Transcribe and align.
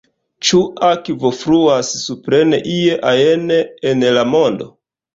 Ĉu 0.47 0.61
akvo 0.87 1.31
fluas 1.41 1.93
supren 2.05 2.59
ie 2.79 2.99
ajn 3.13 3.49
en 3.95 4.07
la 4.21 4.29
mondo? 4.37 4.73